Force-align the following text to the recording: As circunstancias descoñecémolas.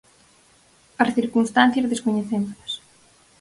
As 1.03 1.09
circunstancias 1.17 1.89
descoñecémolas. 1.93 2.71